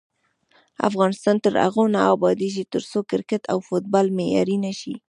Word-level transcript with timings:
افغانستان 0.89 1.35
تر 1.43 1.53
هغو 1.63 1.83
نه 1.95 2.01
ابادیږي، 2.15 2.63
ترڅو 2.73 2.99
کرکټ 3.11 3.41
او 3.51 3.57
فوټبال 3.67 4.07
معیاري 4.17 4.57
نشي. 4.65 4.95